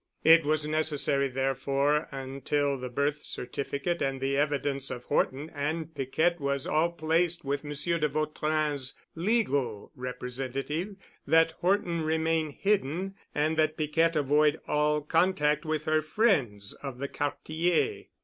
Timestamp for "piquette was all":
5.93-6.91